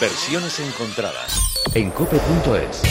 [0.00, 2.82] Versiones encontradas en cope.es.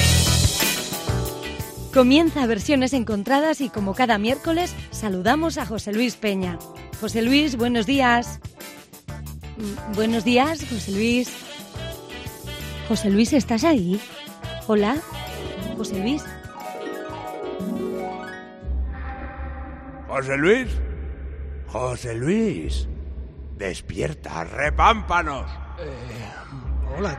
[1.94, 6.60] Comienza Versiones encontradas y como cada miércoles saludamos a José Luis Peña.
[7.00, 8.40] José Luis, buenos días.
[9.58, 11.30] Mm, Buenos días, José Luis.
[12.88, 14.02] José Luis, ¿estás ahí?
[14.68, 14.98] Hola,
[15.78, 16.24] José Luis.
[20.08, 20.68] José Luis.
[21.68, 22.88] José Luis.
[23.56, 25.50] Despierta, repámpanos.
[26.98, 27.16] Hola,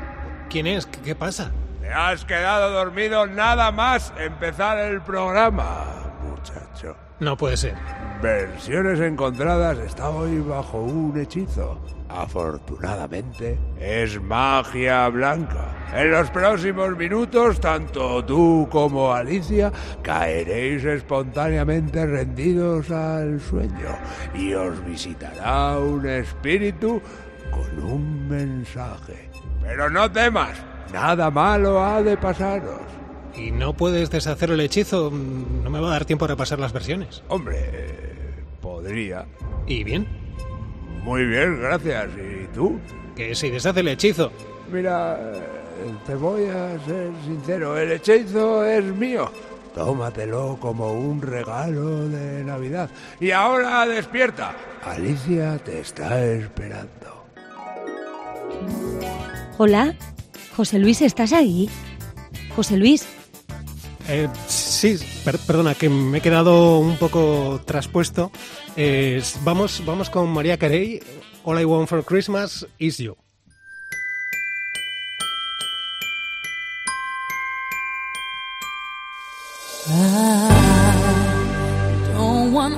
[0.51, 0.87] ¿quién es?
[0.87, 1.53] ¿Qué, qué pasa?
[1.81, 5.87] Te has quedado dormido nada más empezar el programa,
[6.21, 6.97] muchacho.
[7.21, 7.75] No puede ser.
[8.21, 11.81] Versiones encontradas está hoy bajo un hechizo.
[12.09, 15.77] Afortunadamente, es magia blanca.
[15.95, 19.71] En los próximos minutos, tanto tú como Alicia
[20.03, 23.97] caeréis espontáneamente rendidos al sueño
[24.35, 27.01] y os visitará un espíritu
[27.51, 29.29] con un mensaje.
[29.63, 30.59] Pero no temas,
[30.93, 32.81] nada malo ha de pasaros.
[33.37, 35.11] ¿Y no puedes deshacer el hechizo?
[35.11, 37.23] Mm, No me va a dar tiempo a repasar las versiones.
[37.29, 39.27] Hombre, eh, podría.
[39.67, 40.07] ¿Y bien?
[41.05, 42.09] Muy bien, gracias.
[42.17, 42.79] ¿Y tú?
[43.15, 44.33] Que si deshace el hechizo.
[44.73, 45.41] Mira, eh,
[46.07, 49.31] te voy a ser sincero, el hechizo es mío.
[49.75, 52.91] Tómatelo como un regalo de Navidad.
[53.21, 54.53] Y ahora despierta.
[54.85, 57.18] Alicia te está esperando.
[59.59, 59.95] Hola,
[60.57, 61.69] José Luis, ¿estás ahí?
[62.55, 63.07] José Luis,
[64.11, 68.33] Eh, sí, per- perdona, que me he quedado un poco traspuesto.
[68.75, 71.01] Eh, vamos, vamos con María Carey.
[71.45, 73.17] All I Want for Christmas is You.
[82.15, 82.77] Don't want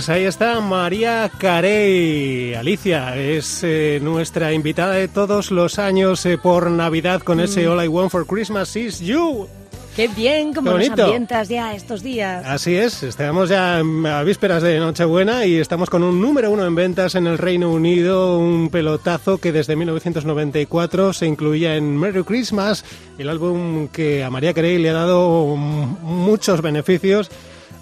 [0.00, 2.54] Pues ahí está María Carey.
[2.54, 7.84] Alicia es eh, nuestra invitada de todos los años eh, por Navidad con ese All
[7.84, 9.46] I Want for Christmas is You.
[9.94, 11.04] qué bien como Qué nos bonito.
[11.04, 12.46] ambientas ya estos días.
[12.46, 16.74] Así es, estamos ya a vísperas de Nochebuena y estamos con un número uno en
[16.74, 22.86] ventas en el Reino Unido, un pelotazo que desde 1994 se incluía en Merry Christmas,
[23.18, 27.30] el álbum que a María Carey le ha dado mm, muchos beneficios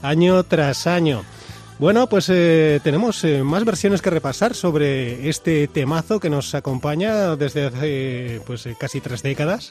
[0.03, 1.23] año tras año.
[1.79, 7.37] Bueno, pues eh, tenemos eh, más versiones que repasar sobre este temazo que nos acompaña
[7.37, 9.71] desde hace pues eh, casi tres décadas.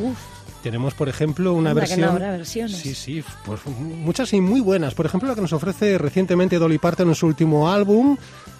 [0.00, 0.16] Uf,
[0.62, 2.10] Tenemos, por ejemplo, una Anda que no versión.
[2.10, 2.76] habrá versiones.
[2.76, 4.94] Sí, sí, pues muchas y muy buenas.
[4.94, 8.16] Por ejemplo, la que nos ofrece recientemente Dolly Parton en su último álbum,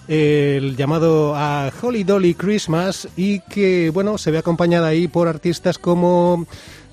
[0.09, 5.77] el llamado A Holly Dolly Christmas, y que, bueno, se ve acompañada ahí por artistas
[5.77, 6.47] como,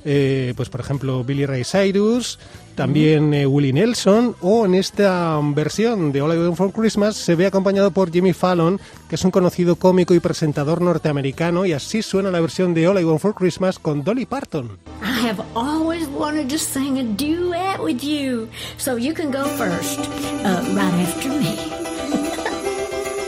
[0.09, 2.39] eh, pues por ejemplo, Billy Ray Cyrus,
[2.77, 7.35] también eh, Willie Nelson, o en esta versión de All I Want for Christmas se
[7.35, 12.03] ve acompañado por Jimmy Fallon, que es un conocido cómico y presentador norteamericano, y así
[12.03, 14.79] suena la versión de All I Want for Christmas con Dolly Parton.
[15.03, 19.99] I have always wanted to sing a duet with you, so you can go first,
[20.45, 21.57] uh, right after me.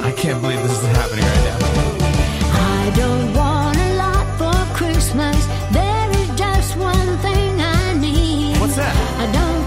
[0.01, 1.59] I can't believe this is happening right now.
[2.55, 3.38] I don't
[9.21, 9.58] I don't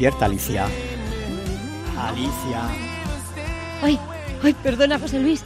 [0.00, 0.66] Despierta, Alicia.
[1.98, 2.62] Alicia.
[3.82, 3.98] Ay,
[4.42, 5.42] ay, perdona, José Luis.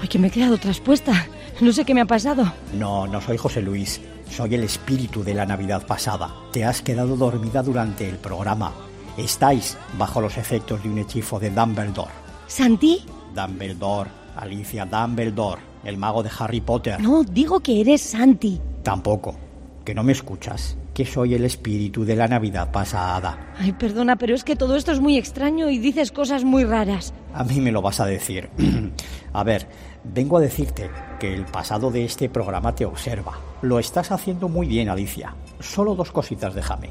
[0.00, 1.26] Ay, que me he quedado traspuesta.
[1.60, 2.52] No sé qué me ha pasado.
[2.74, 4.00] No, no soy José Luis.
[4.28, 6.34] Soy el espíritu de la Navidad pasada.
[6.52, 8.72] Te has quedado dormida durante el programa.
[9.16, 12.10] Estáis bajo los efectos de un hechizo de Dumbledore.
[12.46, 13.04] ¿Santi?
[13.34, 17.00] Dumbledore, Alicia Dumbledore, el mago de Harry Potter.
[17.00, 18.60] No, digo que eres Santi.
[18.82, 19.36] Tampoco.
[19.84, 20.76] Que no me escuchas.
[20.94, 23.54] Que soy el espíritu de la Navidad pasada.
[23.58, 27.12] Ay, perdona, pero es que todo esto es muy extraño y dices cosas muy raras.
[27.34, 28.50] A mí me lo vas a decir.
[29.32, 29.66] a ver,
[30.04, 33.38] vengo a decirte que el pasado de este programa te observa.
[33.62, 35.34] Lo estás haciendo muy bien, Alicia.
[35.60, 36.90] Solo dos cositas déjame.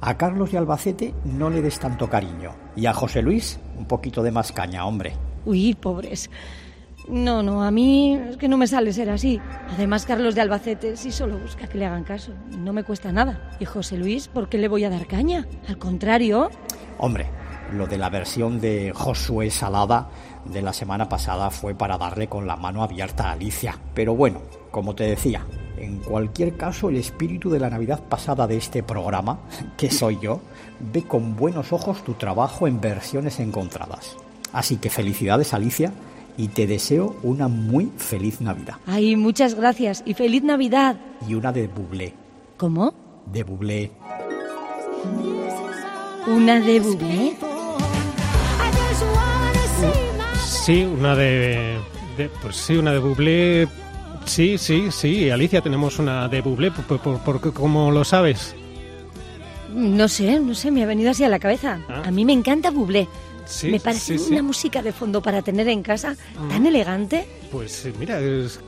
[0.00, 2.54] A Carlos y Albacete no le des tanto cariño.
[2.76, 5.14] Y a José Luis, un poquito de más caña, hombre.
[5.44, 6.30] Uy, pobres.
[7.08, 9.40] No, no, a mí es que no me sale ser así.
[9.70, 12.32] Además, Carlos de Albacete sí solo busca que le hagan caso.
[12.58, 13.56] No me cuesta nada.
[13.58, 15.46] Y José Luis, ¿por qué le voy a dar caña?
[15.68, 16.50] Al contrario.
[16.98, 17.30] Hombre,
[17.72, 20.10] lo de la versión de Josué Salada
[20.44, 23.78] de la semana pasada fue para darle con la mano abierta a Alicia.
[23.94, 25.46] Pero bueno, como te decía,
[25.80, 29.38] en cualquier caso el espíritu de la Navidad pasada de este programa,
[29.76, 30.40] que soy yo,
[30.92, 34.16] ve con buenos ojos tu trabajo en versiones encontradas.
[34.52, 35.92] Así que felicidades Alicia
[36.36, 38.76] y te deseo una muy feliz Navidad.
[38.86, 40.96] Ay, muchas gracias y feliz Navidad.
[41.28, 42.14] Y una de Bublé.
[42.56, 42.94] ¿Cómo?
[43.26, 43.90] De Bublé.
[46.26, 47.36] ¿Una de Bublé?
[50.46, 51.78] Sí, una de,
[52.16, 53.68] de- Pues sí, una de Bublé.
[54.28, 55.30] Sí, sí, sí.
[55.30, 56.70] Alicia, tenemos una de Bublé.
[56.70, 58.54] ¿Por, por- por- cómo lo sabes?
[59.74, 61.80] No sé, no sé, me ha venido así a la cabeza.
[61.88, 62.02] Ah.
[62.06, 63.08] A mí me encanta Bublé.
[63.46, 64.32] Sí, me parece sí, sí.
[64.32, 66.16] una música de fondo para tener en casa
[66.50, 67.26] tan elegante.
[67.50, 68.60] Pues eh, mira, es-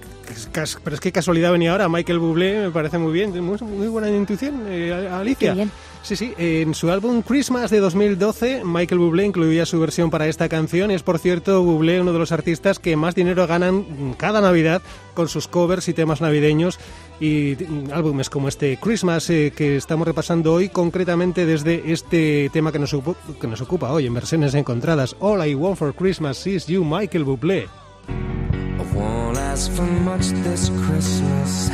[0.85, 1.89] pero es que casualidad venía ahora.
[1.89, 3.31] Michael Bublé me parece muy bien.
[3.45, 5.51] Muy, muy buena intuición, eh, Alicia.
[5.51, 5.71] Qué bien.
[6.02, 6.35] Sí, sí.
[6.38, 10.91] En su álbum Christmas de 2012, Michael Bublé incluía su versión para esta canción.
[10.91, 14.82] Es, por cierto, Bublé uno de los artistas que más dinero ganan cada Navidad
[15.14, 16.79] con sus covers y temas navideños
[17.20, 17.56] y
[17.93, 22.96] álbumes como este Christmas eh, que estamos repasando hoy, concretamente desde este tema que nos,
[23.41, 25.14] que nos ocupa hoy en versiones encontradas.
[25.20, 27.69] All I Want for Christmas is You, Michael Bublé.
[28.08, 31.70] I won't ask for much this Christmas.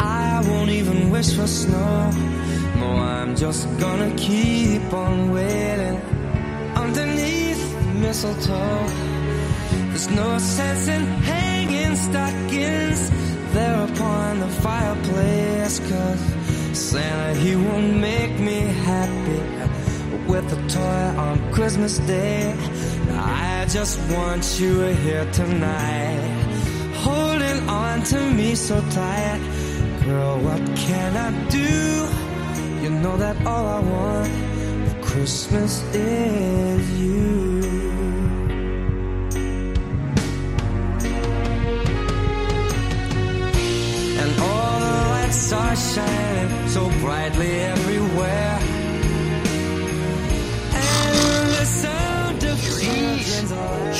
[0.00, 2.10] I won't even wish for snow.
[2.80, 5.96] No, I'm just gonna keep on waiting
[6.74, 8.86] underneath the mistletoe.
[9.90, 13.00] There's no sense in hanging stockings
[13.52, 15.78] there upon the fireplace.
[15.90, 16.20] Cause
[16.72, 19.42] Santa, he won't make me happy
[20.26, 22.56] with a toy on Christmas Day.
[23.10, 26.22] I just want you here tonight,
[26.94, 29.40] holding on to me so tight.
[30.06, 32.29] Girl, what can I do?
[32.90, 34.32] You know that all I want
[34.88, 37.62] for Christmas is you.
[44.20, 48.58] And all the lights are shining so brightly everywhere.
[50.74, 52.58] And the sound of
[53.52, 53.92] are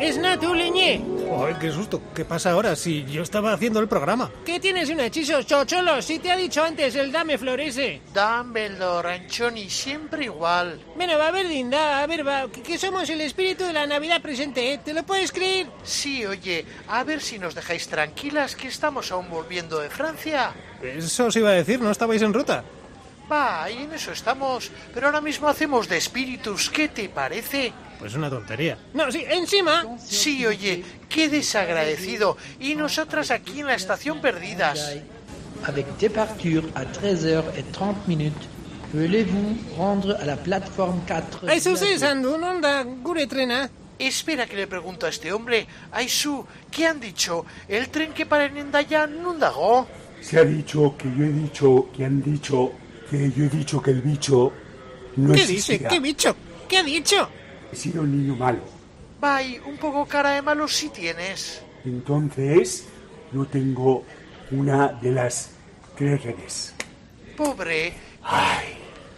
[0.00, 1.17] Es Natu, leñé.
[1.46, 2.02] ¡Ay, qué susto!
[2.14, 4.30] ¿Qué pasa ahora si yo estaba haciendo el programa?
[4.44, 6.02] ¿Qué tienes un hechizo, chocholo?
[6.02, 8.02] Si te ha dicho antes el dame florece.
[8.12, 10.80] Dumbledore, Anchoni, siempre igual.
[10.96, 13.86] Bueno, va a ver, Linda, a ver, va, que, que somos el espíritu de la
[13.86, 14.80] Navidad presente, ¿eh?
[14.84, 15.68] ¿Te lo puedes creer?
[15.84, 20.52] Sí, oye, a ver si nos dejáis tranquilas que estamos aún volviendo de Francia.
[20.82, 22.64] Eso os iba a decir, ¿no estabais en ruta?
[23.30, 24.70] Va, y en eso estamos.
[24.94, 27.72] Pero ahora mismo hacemos de espíritus, ¿qué te parece?
[27.98, 28.78] Pues una tontería.
[28.94, 29.84] No, sí, encima.
[29.98, 32.36] Sí, oye, qué desagradecido.
[32.60, 34.96] Y nosotras aquí en la estación perdidas.
[35.64, 38.46] Avec départure à 13h30 minutes,
[38.94, 43.68] voulez-vous rendre à la plateforme 4 Aizu ze esan du, non da gure trena?
[43.98, 45.66] Espera que le pregunto a este hombre.
[45.90, 47.44] Aisu, ¿qué han dicho?
[47.66, 49.34] ¿El tren que para en Endaya no?
[50.20, 52.72] Se ha dicho que yo he dicho, que han dicho,
[53.10, 54.52] que yo he dicho que el bicho
[55.16, 55.52] no ¿Qué dice?
[55.54, 55.90] existirá.
[55.90, 56.36] ¿Qué bicho?
[56.68, 57.28] ¿Qué ha dicho?
[57.72, 58.60] He sido un niño malo.
[59.20, 61.62] Vai, un poco cara de malo sí tienes.
[61.84, 62.86] Entonces,
[63.32, 64.04] no tengo
[64.50, 65.50] una de las
[65.96, 66.74] tres redes.
[67.36, 67.92] Pobre.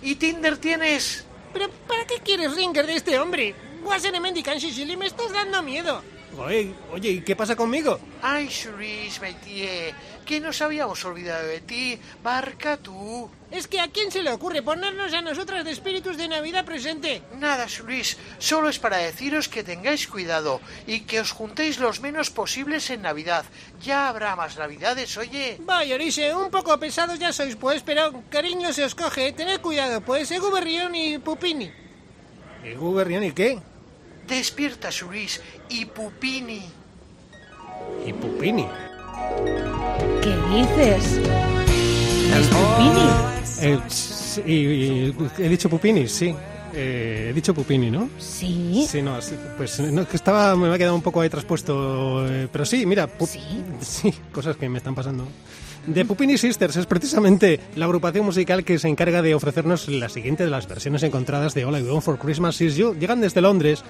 [0.02, 1.24] ¿Y Tinder tienes?
[1.52, 3.54] ¿Pero para qué quieres Ringer de este hombre?
[3.82, 6.02] Guasene mendican Sicily, me estás dando miedo.
[6.38, 7.98] Oye, oye, ¿y qué pasa conmigo?
[8.22, 9.92] Ay, Suris, Metier,
[10.24, 11.98] que nos habíamos olvidado de ti.
[12.22, 13.28] Barca tú.
[13.50, 17.22] Es que a quién se le ocurre ponernos a nosotras de espíritus de Navidad presente.
[17.38, 22.30] Nada, Suris, solo es para deciros que tengáis cuidado y que os juntéis los menos
[22.30, 23.44] posibles en Navidad.
[23.82, 25.56] Ya habrá más Navidades, oye.
[25.60, 29.32] Vaya, Orise, un poco pesados ya sois, pues, pero cariño se os coge.
[29.32, 31.70] Tened cuidado, pues, Egu Berrión y Pupini.
[32.64, 33.58] ¿Y Guberrión y qué?
[34.30, 36.62] Despierta, Suris, y Pupini.
[38.06, 38.66] Y Pupini.
[40.22, 41.18] ¿Qué dices?
[41.18, 43.10] ¿Es Pupini?
[43.62, 46.34] Eh, sí, y- y- he dicho Pupini, sí.
[46.72, 48.08] Eh, he dicho Pupini, ¿no?
[48.18, 48.86] Sí.
[48.88, 52.24] Sí, no, sí, pues no, que estaba, me ha quedado un poco ahí traspuesto.
[52.28, 53.26] eh, pero sí, mira, Pu-
[53.80, 55.26] sí, cosas que me están pasando.
[55.92, 60.44] The Pupini Sisters es precisamente la agrupación musical que se encarga de ofrecernos la siguiente
[60.44, 62.94] de las versiones encontradas de All I Want for Christmas Is You.
[62.94, 63.82] Llegan desde Londres,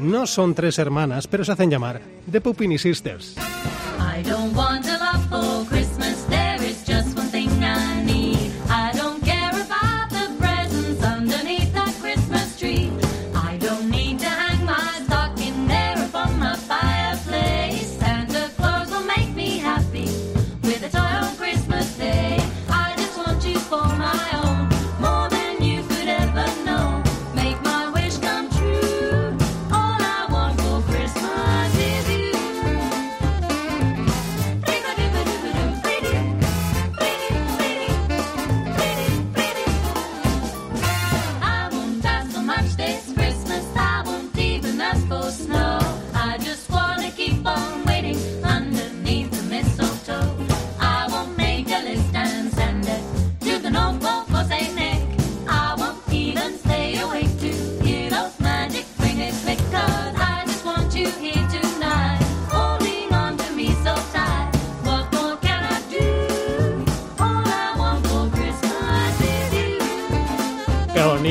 [0.00, 3.36] no son tres hermanas, pero se hacen llamar The Pupini Sisters.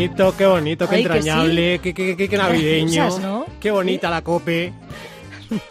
[0.07, 2.91] Bonito, qué bonito, qué Ay, que entrañable, qué, qué, qué- navideño.
[3.03, 3.45] Graciosas, ¿no?
[3.59, 4.73] Qué bonita la cope.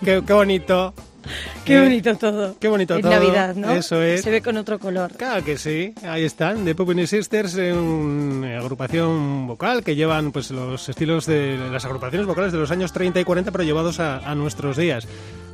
[0.04, 0.94] Qué, qué bonito.
[1.64, 2.56] Qué Eh, bonito todo.
[2.58, 3.10] Qué bonito en todo.
[3.12, 3.70] Navidad, ¿no?
[3.72, 4.22] Eso es.
[4.22, 5.12] Se ve con otro color.
[5.16, 10.50] Claro que sí, ahí están, The Pupini Sisters, eh, una agrupación vocal que llevan pues
[10.50, 14.18] los estilos de las agrupaciones vocales de los años 30 y 40 pero llevados a,
[14.18, 15.06] a nuestros días.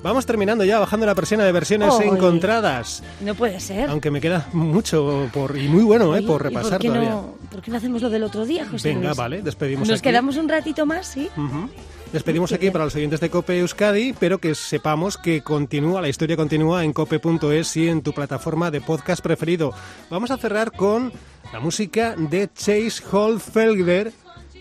[0.04, 2.08] Vamos terminando ya, bajando la persiana de versiones Ay.
[2.08, 3.88] encontradas, No puede ser.
[3.88, 7.08] aunque me queda mucho por y muy bueno eh, por ¿y repasar por qué todavía.
[7.10, 9.16] No, ¿Por qué no hacemos lo del otro día, José Venga, Luis?
[9.16, 10.08] vale, despedimos Nos aquí.
[10.10, 11.30] quedamos un ratito más, ¿sí?
[11.36, 11.70] Ujú.
[12.12, 16.36] Despedimos aquí para los oyentes de Cope Euskadi, pero que sepamos que continúa, la historia
[16.36, 19.72] continúa en cope.es y en tu plataforma de podcast preferido.
[20.10, 21.12] Vamos a cerrar con
[21.50, 24.12] la música de Chase Holfelder,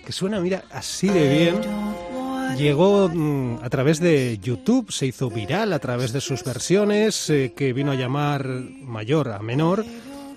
[0.05, 2.12] que suena, mira, así de bien.
[2.57, 7.53] Llegó mm, a través de YouTube, se hizo viral a través de sus versiones, eh,
[7.55, 9.83] que vino a llamar mayor a menor.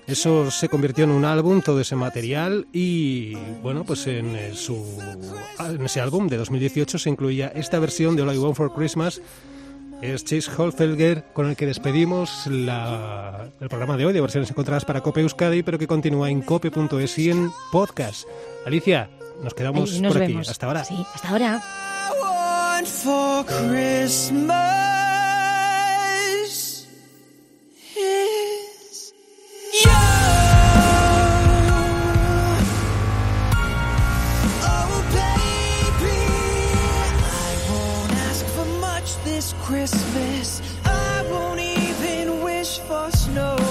[0.07, 4.77] Eso se convirtió en un álbum, todo ese material, y bueno, pues en, eh, su,
[5.59, 9.21] en ese álbum de 2018 se incluía esta versión de All I Want for Christmas.
[10.01, 14.85] Es Chase Holfelger con el que despedimos la- el programa de hoy de versiones encontradas
[14.85, 18.25] para Cope Euskadi, pero que continúa en cope.es y en podcast.
[18.65, 19.09] Alicia,
[19.43, 20.31] nos quedamos Ahí nos por aquí.
[20.33, 20.49] vemos.
[20.49, 20.83] Hasta ahora.
[20.85, 21.61] Sí, hasta ahora.
[22.87, 24.47] Want for Christmas
[27.97, 29.13] is
[29.73, 29.89] you.
[34.63, 36.19] Oh, baby,
[37.23, 40.61] I won't ask for much this Christmas.
[40.85, 43.66] I won't even wish for snow.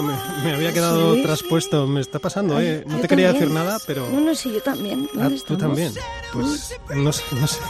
[0.00, 0.12] Me,
[0.44, 1.22] me había quedado Sí.
[1.22, 1.86] traspuesto.
[1.86, 2.84] Me está pasando, Ay, ¿eh?
[2.86, 3.48] No te quería también.
[3.50, 4.08] decir nada, pero...
[4.10, 5.08] No, no, sí, yo también.
[5.14, 5.58] Ah, ¿Dónde tú estamos?
[5.76, 5.92] también.
[6.32, 7.60] Pues no sé, no sé.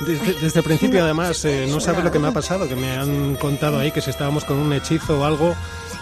[0.00, 2.96] Desde, desde el principio, además, eh, no sabes lo que me ha pasado, que me
[2.96, 5.54] han contado ahí que si estábamos con un hechizo o algo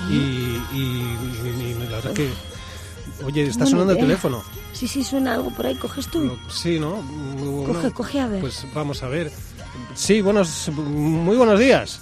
[0.09, 2.31] y, y- y- y la verdad que...
[3.25, 4.07] Oye, está Buena sonando el idea.
[4.07, 4.45] teléfono.
[4.73, 5.75] Sí, sí, suena algo por ahí.
[5.75, 6.39] ¿Coges tú?
[6.49, 6.97] Sí, ¿no?
[7.03, 7.75] Muy bueno.
[7.75, 8.41] Coge, coge, a ver.
[8.41, 9.33] Pues vamos a ver.
[9.95, 12.01] Sí, buenos, muy buenos días.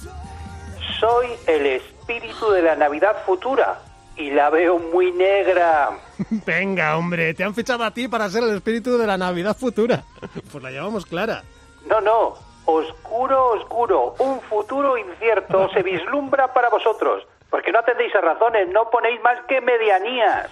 [1.01, 1.65] Soy el
[2.07, 3.81] espíritu de la Navidad futura
[4.17, 5.91] y la veo muy negra.
[6.47, 10.05] Venga, hombre, te han fichado a ti para ser el espíritu de la Navidad futura.
[10.51, 11.43] Pues la llamamos Clara.
[11.87, 12.35] No, no,
[12.65, 18.89] oscuro, oscuro, un futuro incierto se vislumbra para vosotros, porque no atendéis a razones, no
[18.89, 20.49] ponéis más que medianías.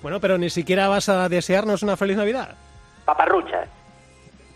[0.00, 2.56] Bueno, pero ni siquiera vas a desearnos una feliz Navidad.
[3.04, 3.68] Paparruchas.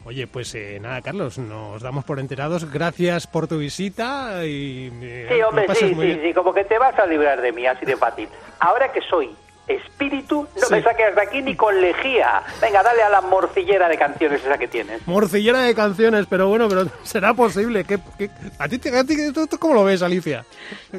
[0.07, 2.71] Oye, pues eh, nada, Carlos, nos damos por enterados.
[2.71, 4.89] Gracias por tu visita y...
[5.03, 7.85] eh, Sí, hombre, sí, sí, sí, como que te vas a librar de mí, así
[7.85, 8.29] de fácil.
[8.61, 9.31] Ahora que soy
[9.69, 10.75] espíritu, no Sí.
[10.75, 12.43] me saques de aquí ni con lejía.
[12.61, 15.07] Venga, dale a la morcillera de canciones esa que tienes.
[15.07, 17.85] Morcillera de canciones, pero bueno, pero será posible.
[17.85, 20.45] ¿Qué, qué- a ti, te- a ti ¿tú, tú cómo lo ves, Alicia?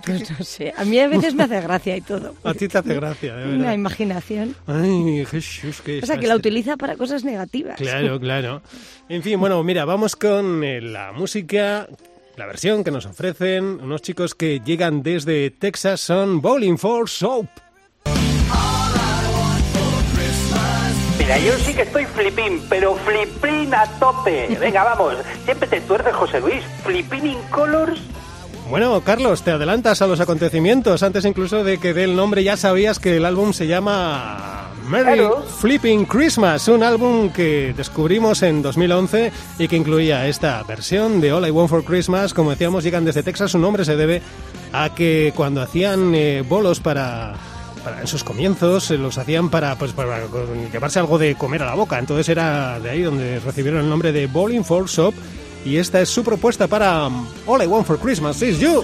[0.05, 0.73] Pues no sé.
[0.77, 2.35] A mí a veces me hace gracia y todo.
[2.43, 3.73] A ti te hace gracia, de Una verdad.
[3.73, 4.55] imaginación.
[4.67, 7.77] Ay, Jesús, qué O sea, que la utiliza para cosas negativas.
[7.77, 8.61] Claro, claro.
[9.09, 11.87] En fin, bueno, mira, vamos con eh, la música,
[12.35, 17.47] la versión que nos ofrecen unos chicos que llegan desde Texas, son Bowling for Soap.
[21.27, 24.47] Mira, yo sí que estoy flipín, pero flipín a tope.
[24.61, 25.15] Venga, vamos.
[25.43, 26.63] Siempre te tuerces, José Luis.
[26.85, 27.99] Flipín in colors.
[28.69, 31.03] Bueno, Carlos, te adelantas a los acontecimientos.
[31.03, 35.17] Antes incluso de que dé el nombre ya sabías que el álbum se llama Merry
[35.17, 35.43] Claro.
[35.43, 41.45] Flipping Christmas, un álbum que descubrimos en 2011 y que incluía esta versión de All
[41.45, 42.33] I Want for Christmas.
[42.33, 43.51] Como decíamos, llegan desde Texas.
[43.51, 44.21] Su nombre se debe
[44.71, 47.33] a que cuando hacían eh, bolos para,
[47.87, 50.19] para- en sus comienzos eh, los hacían para, pues, para
[50.71, 51.97] llevarse algo de comer a la boca.
[51.99, 55.13] Entonces era de ahí donde recibieron el nombre de Bowling for Soap.
[55.65, 57.07] Y esta es su propuesta para
[57.45, 58.83] All I Want for Christmas is You.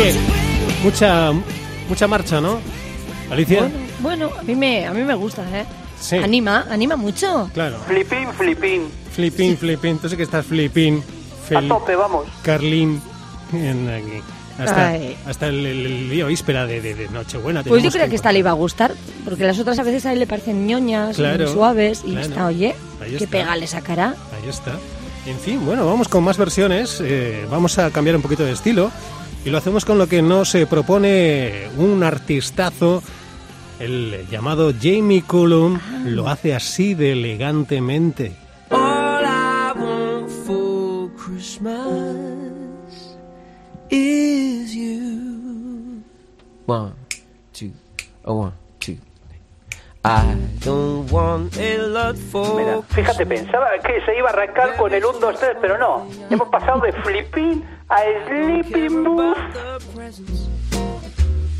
[0.00, 0.14] ¿Qué?
[0.82, 1.30] Mucha,
[1.86, 2.58] mucha marcha, ¿no?
[3.30, 3.60] Alicia.
[3.60, 5.66] Bueno, bueno, a mí me, a mí me gusta, ¿eh?
[6.00, 6.16] Sí.
[6.16, 7.50] Anima, anima mucho.
[7.52, 7.76] Claro.
[7.86, 8.82] Flipín, flipín.
[9.12, 9.98] Flipping, flipping.
[9.98, 11.02] Tú sí que estás flipping.
[11.54, 12.26] A tope, vamos.
[12.42, 13.00] Carlín.
[13.52, 14.22] En aquí.
[14.58, 14.94] Hasta,
[15.26, 17.62] hasta el, el- el día víspera de, de- de Nochebuena.
[17.62, 20.12] Pues yo creo que esta le iba a gustar, porque las otras a veces a
[20.14, 22.26] él le parecen ñoñas, Claro, suaves, y claro.
[22.26, 23.30] esta, oye, Ahí que está.
[23.30, 24.14] pégale esa cara.
[24.42, 24.72] Ahí está.
[25.26, 27.00] En fin, bueno, vamos con más versiones.
[27.04, 28.90] eh, vamos a cambiar un poquito de estilo.
[29.44, 33.02] Y lo hacemos con lo que nos propone un artistazo,
[33.78, 35.78] el llamado Jamie Cullum.
[36.04, 38.32] Lo hace así de elegantemente.
[38.70, 42.16] All I want for Christmas
[43.88, 46.02] is you.
[46.66, 46.92] One,
[47.52, 47.72] two,
[48.24, 48.69] a one.
[50.02, 50.34] I
[50.64, 55.04] don't want a lot for Mira, fíjate, pensaba que se iba a arrancar con el
[55.04, 56.06] 1, 2, 3, pero no.
[56.30, 59.36] Hemos pasado de flipín a sleeping booth.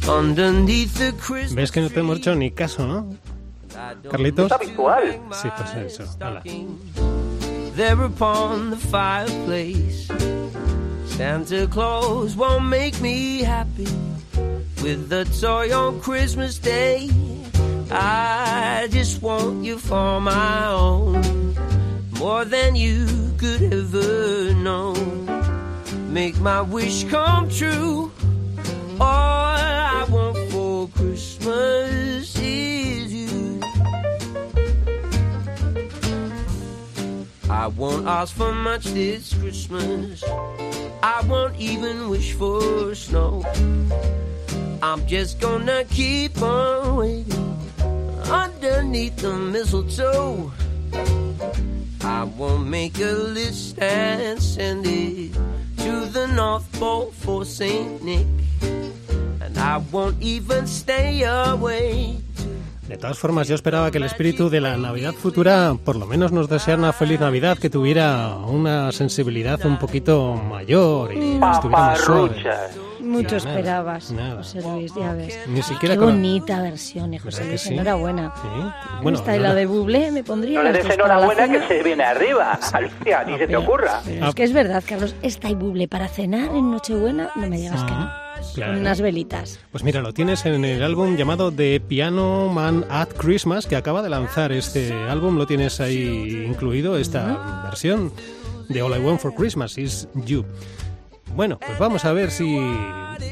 [0.08, 3.14] underneath the Christmas ¿Ves que no te hemos hecho ni caso, no?
[4.10, 4.46] Carlitos.
[4.46, 5.20] Es habitual.
[5.32, 6.04] Sí, pues eso.
[6.20, 6.42] hala.
[7.76, 10.08] there upon the fireplace.
[11.04, 13.88] Santa Claus won't make me happy
[14.82, 17.10] with the toy on Christmas Day.
[18.90, 21.54] I just want you for my own,
[22.18, 23.06] more than you
[23.38, 24.94] could ever know.
[26.08, 28.10] Make my wish come true.
[29.00, 33.60] All I want for Christmas is you.
[37.48, 40.24] I won't ask for much this Christmas.
[41.00, 43.44] I won't even wish for snow.
[44.82, 47.49] I'm just gonna keep on waiting
[48.30, 50.50] underneath the mistletoe.
[52.02, 55.32] I won't make a list and send it
[55.78, 58.26] to the North Pole for Saint Nick.
[59.42, 62.20] And I won't even stay away.
[62.88, 66.32] De todas formas, yo esperaba que el espíritu de la Navidad futura por lo menos
[66.32, 72.00] nos deseara una feliz Navidad, que tuviera una sensibilidad un poquito mayor y estuviera más
[72.00, 72.42] suave.
[73.10, 74.36] Mucho Nada, esperabas, nada.
[74.36, 75.38] José Luis, ya ves.
[75.48, 77.60] Ni siquiera Qué con- bonita versión, eh, José ¿Verdad que Luis.
[77.62, 77.74] sí?
[77.74, 78.32] Enhorabuena.
[78.36, 78.48] Sí.
[79.02, 79.54] Bueno, y no, la no.
[79.54, 82.58] de Bublé, me pondría No le des la enhorabuena que se viene arriba.
[82.72, 84.00] Alicia, ni se te ocurra.
[84.04, 87.56] Pero es que es verdad, Carlos, esta y Bublé para cenar en Nochebuena, no me
[87.58, 88.10] digas que no.
[88.54, 88.72] Claro.
[88.72, 89.58] Con unas velitas.
[89.70, 94.00] Pues mira, lo tienes en el álbum llamado The Piano Man at Christmas, que acaba
[94.02, 95.36] de lanzar este álbum.
[95.36, 98.12] Lo tienes ahí incluido, esta versión
[98.70, 100.44] de All I Want for Christmas is You.
[101.34, 102.58] Bueno, pues vamos a ver si,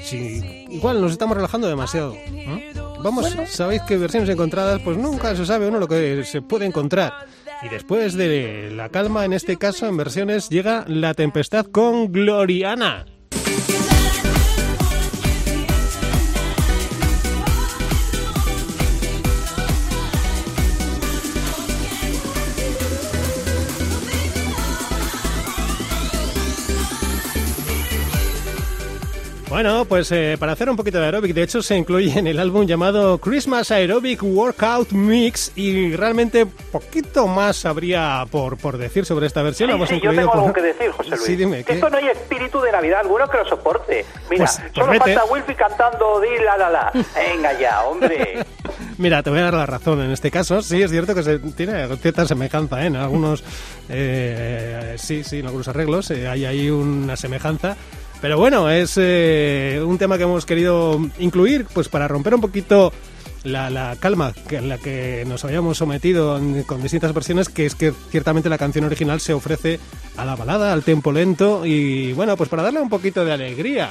[0.02, 2.14] si igual nos estamos relajando demasiado.
[2.14, 2.72] ¿eh?
[3.02, 7.26] Vamos, sabéis que versiones encontradas, pues nunca se sabe uno lo que se puede encontrar.
[7.62, 13.06] Y después de la calma, en este caso, en versiones, llega la tempestad con Gloriana.
[29.58, 32.38] Bueno, pues eh, para hacer un poquito de aeróbic, de hecho se incluye en el
[32.38, 39.26] álbum llamado Christmas Aerobic Workout Mix y realmente poquito más habría por, por decir sobre
[39.26, 39.68] esta versión.
[39.70, 41.22] Sí, Hemos sí, yo incluido tengo por- algo que decir, José Luis.
[41.24, 41.72] Sí, dime, ¿qué?
[41.72, 44.04] Esto no hay espíritu de Navidad alguno que lo soporte.
[44.30, 45.12] Mira, Pues- pues solo vete.
[45.16, 46.92] falta Wilfy cantando di la la la.
[47.16, 48.38] Venga ya, hombre.
[48.98, 50.62] Mira, te voy a dar la razón en este caso.
[50.62, 52.86] Sí, es cierto que se tiene cierta semejanza ¿eh?
[52.86, 53.42] en algunos,
[53.88, 57.76] eh, sí, sí, en algunos arreglos eh, hay ahí una semejanza.
[58.20, 62.92] Pero bueno, es eh, un tema que hemos querido incluir, pues para romper un poquito
[63.44, 67.64] la, la calma que, en la que nos habíamos sometido en- con distintas versiones, que
[67.66, 69.78] es que ciertamente la canción original se ofrece
[70.16, 73.90] a la balada, al tempo lento y bueno, pues para darle un poquito de alegría.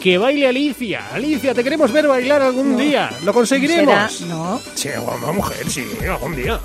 [0.00, 1.08] Que baile Alicia.
[1.14, 3.10] Alicia, te queremos ver bailar algún día.
[3.24, 4.12] ¿Lo conseguiremos?
[4.12, 4.60] Será- no.
[4.74, 6.60] Sí, una mujer, sí, algún día.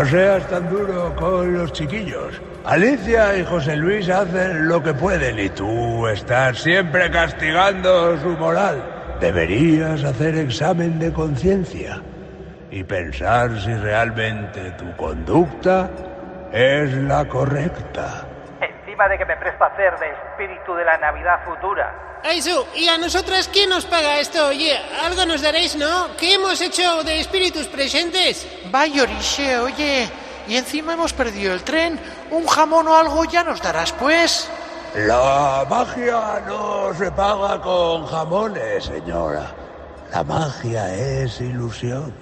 [0.00, 2.40] No seas tan duro con los chiquillos.
[2.64, 8.82] Alicia y José Luis hacen lo que pueden y tú estás siempre castigando su moral.
[9.20, 12.00] Deberías hacer examen de conciencia
[12.70, 15.90] y pensar si realmente tu conducta
[16.50, 18.29] es la correcta.
[19.00, 22.20] Encima de que me presto a hacer de espíritu de la Navidad futura.
[22.22, 24.48] Aizu, ¿y a nosotras quién nos paga esto?
[24.48, 26.14] Oye, algo nos daréis, ¿no?
[26.18, 28.46] ¿Qué hemos hecho de espíritus presentes?
[28.70, 30.06] Vaya oriche, oye.
[30.46, 31.98] Y encima hemos perdido el tren.
[32.30, 34.50] Un jamón o algo ya nos darás, pues.
[34.94, 39.46] La magia no se paga con jamones, señora.
[40.12, 42.12] La magia es ilusión.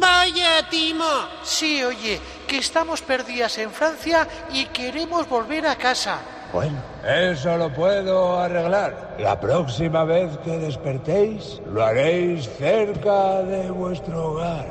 [0.00, 1.28] Vaya, Timo.
[1.42, 6.20] Sí, oye, que estamos perdidas en Francia y queremos volver a casa.
[6.52, 9.16] Bueno, eso lo puedo arreglar.
[9.18, 14.66] La próxima vez que despertéis, lo haréis cerca de vuestro hogar.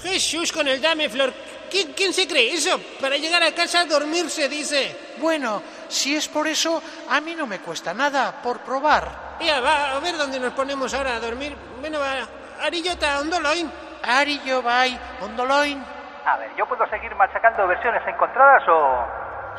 [0.00, 1.32] Jesús con el dame, Flor.
[1.70, 2.80] ¿Quién, quién se cree eso?
[3.00, 4.96] Para llegar a casa a dormirse, dice.
[5.18, 9.36] Bueno, si es por eso, a mí no me cuesta nada, por probar.
[9.40, 11.54] Ya, va, a ver dónde nos ponemos ahora a dormir.
[11.80, 12.28] Bueno, va,
[12.62, 13.70] Arillota, Ondoloin.
[14.02, 15.82] Arillo, bye, Ondoloin.
[16.24, 19.04] A ver, ¿yo puedo seguir machacando versiones encontradas o...?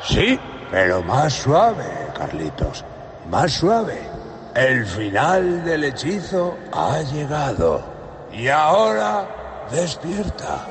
[0.00, 0.38] Sí,
[0.70, 1.84] pero más suave,
[2.16, 2.84] Carlitos.
[3.30, 3.98] Más suave.
[4.54, 7.82] El final del hechizo ha llegado.
[8.32, 9.26] Y ahora
[9.70, 10.66] despierta.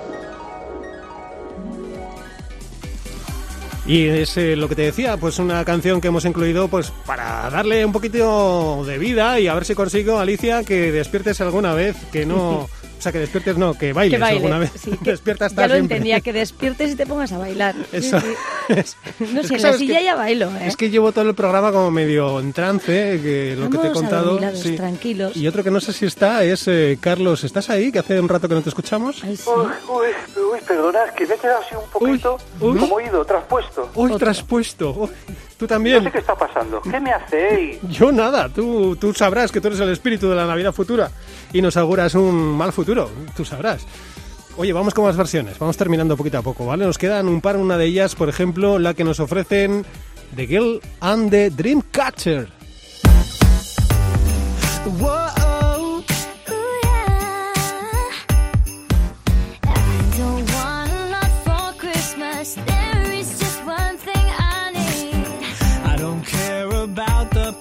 [3.88, 7.50] Y es eh, lo que te decía, pues una canción que hemos incluido pues para
[7.50, 11.96] darle un poquito de vida y a ver si consigo, Alicia, que despiertes alguna vez,
[12.12, 12.68] que no...
[12.98, 14.38] O sea, que despiertes no, que bailes que baile.
[14.40, 14.72] alguna vez.
[14.76, 17.76] sí, que Despierta ya lo entendía, que despiertes y te pongas a bailar.
[17.92, 18.20] Eso.
[18.20, 18.28] sí.
[19.20, 20.68] No es sé, en la silla que- ya bailo, ¿eh?
[20.68, 23.90] Es que llevo todo el programa como medio en trance, que lo que te he
[23.90, 24.26] a contado.
[24.32, 24.76] dormilados, sí.
[24.76, 25.36] tranquilos.
[25.36, 27.92] Y otro que no sé si está es eh, Carlos, ¿estás ahí?
[27.92, 29.24] Que hace un rato que no te escuchamos.
[29.24, 30.08] Uy, uy,
[30.52, 32.78] uy, perdona, es que me he quedado así un poquito uy.
[32.80, 33.90] como oído, traspuesto.
[33.96, 34.92] Uy, traspuesto.
[34.92, 35.10] Uy,
[35.58, 35.98] tú también.
[35.98, 36.82] No sé qué está pasando.
[36.82, 37.78] ¿Qué me hacéis?
[37.90, 41.10] Yo nada, tú, tú sabrás que tú eres el espíritu de la Navidad futura
[41.54, 43.86] y nos auguras un mal futuro, tú sabrás.
[44.60, 46.84] Oye, vamos con más versiones, vamos terminando poquito a poco, ¿vale?
[46.84, 49.86] Nos quedan un par, una de ellas, por ejemplo, la que nos ofrecen
[50.36, 52.50] The Girl and the Dreamcatcher.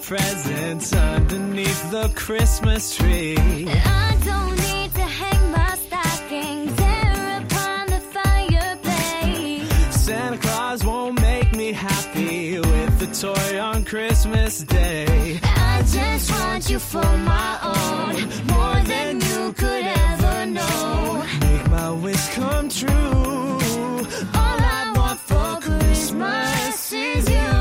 [0.03, 3.37] presents underneath the Christmas tree.
[3.67, 4.65] I don't
[13.27, 15.41] toy on Christmas Day.
[15.43, 18.15] I just want you for my own,
[18.55, 21.25] more than you could ever know.
[21.41, 23.59] Make my wish come true.
[24.43, 27.55] All I want for Christmas is you.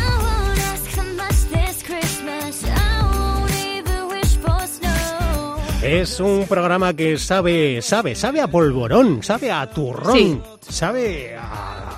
[0.00, 2.54] I won't ask for much this Christmas.
[2.64, 5.62] I won't even wish for snow.
[5.82, 10.72] Es un programa que sabe, sabe, sabe a polvorón, sabe a turrón, Sí.
[10.72, 11.89] sabe a,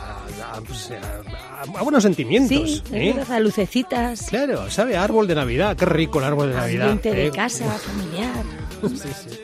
[0.97, 2.83] a- a- a buenos sentimientos.
[2.89, 3.13] Sí, ¿eh?
[3.17, 6.89] verdad, lucecitas, Claro, sabe a árbol de Navidad, qué rico el árbol de Navidad.
[6.91, 7.31] ambiente de ¿eh?
[7.31, 8.45] casa, familiar.
[8.83, 9.39] Sí, sí.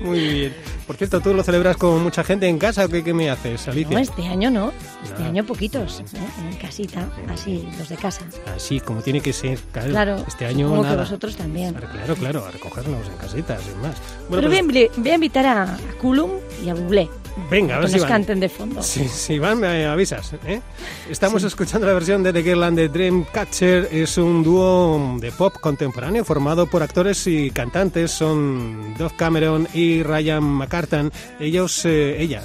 [0.00, 0.54] Muy bien.
[0.86, 3.90] Por cierto, ¿tú lo celebras con mucha gente en casa qué, qué me haces, Alicia?
[3.94, 4.72] No, este año no,
[5.04, 5.28] este No.
[5.28, 6.04] año poquitos, ¿eh?
[6.50, 8.22] en casita, así, los de casa.
[8.54, 9.58] Así, como tiene que ser.
[9.72, 11.74] Claro, Claro, este año supongo que vosotros también.
[11.74, 13.96] Claro, claro, a recogernos en casitas, sin más.
[14.30, 16.30] Pero pues, voy, a, voy a invitar a, a Kulum
[16.64, 17.08] y a Bublé.
[17.48, 18.10] Venga, a ver que si nos van.
[18.12, 18.82] canten de fondo.
[18.82, 20.32] Sí, sí, van, me avisas.
[20.46, 20.60] ¿eh?
[21.08, 23.88] Estamos escuchando la versión de The Girl de Dreamcatcher.
[23.92, 28.10] Es un dúo de pop contemporáneo formado por actores y cantantes.
[28.12, 31.10] Son Dove Cameron y Ryan McCartan.
[31.40, 32.42] Ellos, eh, ella,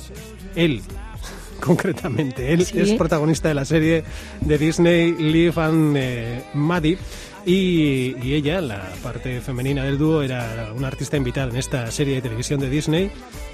[0.55, 0.81] él,
[1.59, 2.79] concretamente, él Sí.
[2.79, 4.03] es protagonista de la serie
[4.41, 6.97] de Disney Live and eh, Maddie.
[7.45, 12.15] Y, y ella, la parte femenina del dúo, era una artista invitada en esta serie
[12.15, 13.11] de televisión de Disney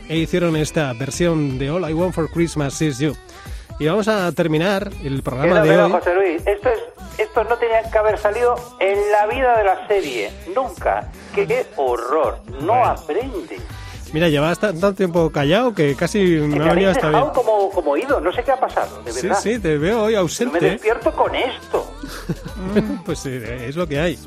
[0.07, 3.15] e hicieron esta versión de All I Want for Christmas Is You.
[3.79, 5.91] Y vamos a terminar el programa de hoy.
[5.91, 6.79] José Luis, esto es,
[7.17, 11.09] estos no tenían que haber salido en la vida de la serie, nunca.
[11.33, 12.37] ¡Qué horror!
[12.61, 13.57] No aprende.
[14.13, 17.23] Mira, llevas tan- tanto tiempo callado que casi me ha venido hasta bien.
[17.33, 19.41] como, como ido, no sé qué ha pasado, de Sí, verdad.
[19.41, 20.59] sí, te veo hoy No me ausente.
[20.59, 21.90] despierto con esto.
[23.05, 24.17] pues eh, es lo que hay.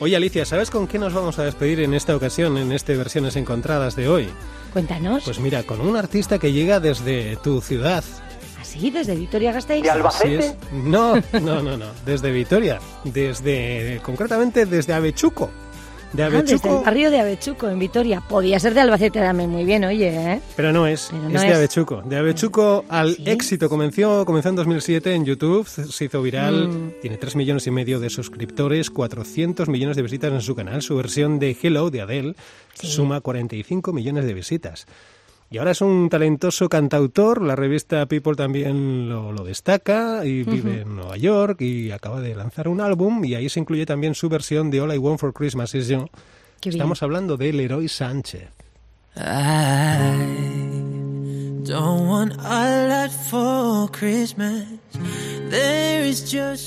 [0.00, 3.34] Oye, Alicia, ¿sabes con qué nos vamos a despedir en esta ocasión, en este Versiones
[3.34, 4.28] Encontradas de hoy?
[4.72, 5.24] Cuéntanos.
[5.24, 8.04] Pues mira, con un artista que llega desde tu ciudad.
[8.60, 8.90] ¿Así?
[8.90, 9.88] ¿Desde Vitoria Gasteiz?
[9.88, 10.54] Así es.
[10.72, 11.86] No, no, no, no.
[12.06, 12.78] Desde Vitoria.
[13.02, 15.50] Desde, concretamente desde Avechuco.
[16.12, 16.78] De Ah, desde Avechuco.
[16.78, 18.20] el barrio de Avechuco, en Vitoria.
[18.26, 20.40] Podía ser de Albacete también, muy bien, oye, ¿eh?
[20.56, 21.54] Pero no es, Pero no es de.
[21.54, 22.02] Avechuco.
[22.02, 23.68] De Avechuco al éxito.
[23.68, 26.92] Comenzó, comenzó en 2007 en YouTube, se hizo viral, Mm.
[27.02, 30.80] tiene 3 millones y medio de suscriptores, 400 millones de visitas en su canal.
[30.82, 32.34] Su versión de Hello de Adele
[32.74, 34.86] suma 45 millones de visitas.
[35.50, 40.82] Y ahora es un talentoso cantautor, la revista People también lo, lo destaca y vive
[40.82, 44.28] en Nueva York y acaba de lanzar un álbum y ahí se incluye también su
[44.28, 46.06] versión de All I Want for Christmas Is You.
[46.62, 48.50] Estamos hablando de Leroy Sánchez.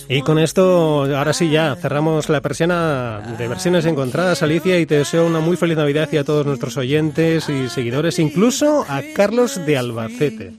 [0.09, 4.97] Y con esto, ahora sí ya, cerramos la persiana de versiones encontradas, Alicia, y te
[4.97, 9.65] deseo una muy feliz Navidad y a todos nuestros oyentes y seguidores, incluso a Carlos
[9.65, 10.53] de Albacete.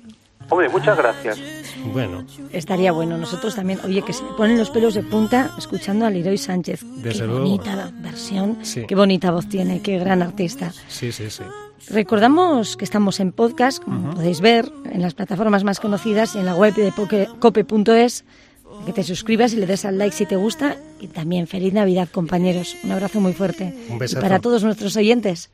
[0.49, 1.39] Hombre, muchas gracias.
[1.93, 3.81] Bueno, Estaría bueno, nosotros también.
[3.85, 6.85] Oye, que se ponen los pelos de punta escuchando a Leroy Sánchez.
[6.97, 7.41] Desde qué luego.
[7.45, 8.85] bonita versión, Sí.
[8.87, 10.73] qué bonita voz tiene, qué gran artista.
[10.89, 11.43] sí, sí, sí.
[11.89, 16.47] Recordamos que estamos en podcast, como podéis ver, en las plataformas más conocidas y en
[16.47, 16.93] la web de
[17.39, 18.25] cope.es.
[18.87, 20.77] Que te suscribas y le des al like si te gusta.
[20.99, 22.75] Y también feliz Navidad, compañeros.
[22.83, 23.75] Un abrazo muy fuerte.
[23.91, 24.23] Un y besazo.
[24.23, 25.51] para todos nuestros oyentes,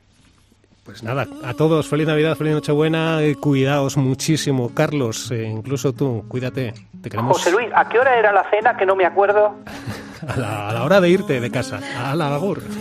[0.84, 4.70] Pues nada, a todos, feliz Navidad, feliz Nochebuena, eh, cuidaos muchísimo.
[4.72, 6.72] Carlos, eh, incluso tú, cuídate.
[7.02, 8.76] Te queremos José Luis, ¿a qué hora era la cena?
[8.76, 9.56] Que no me acuerdo.
[10.26, 12.62] a la, a la hora de irte de casa, a la agur.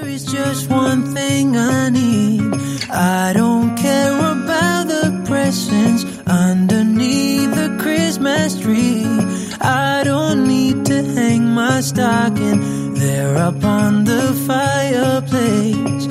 [0.00, 2.54] There is just one thing I need.
[2.88, 9.04] I don't care about the presents underneath the Christmas tree.
[9.60, 16.04] I don't need to hang my stocking there up on the fireplace.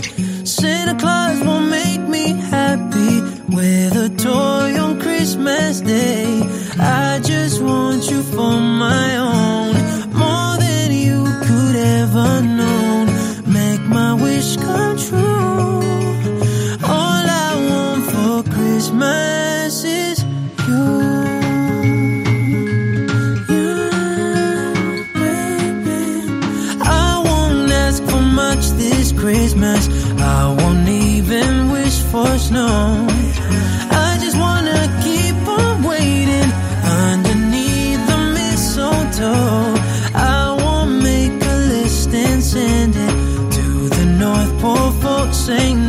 [0.44, 3.22] Santa Claus will make me happy
[3.56, 6.42] with a toy on Christmas Day.
[6.78, 9.76] I just want you for my own,
[10.12, 12.57] more than you could ever know.
[32.48, 33.08] Snow.
[34.06, 36.50] I just wanna keep on waiting
[37.06, 39.74] underneath the mistletoe.
[40.14, 43.16] I won't make a list and send it
[43.58, 43.66] to
[43.98, 45.38] the North Pole folks.
[45.48, 45.87] Saint